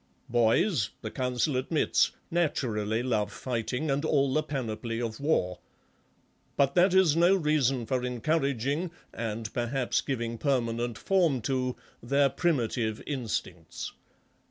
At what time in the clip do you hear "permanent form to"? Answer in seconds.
10.39-11.75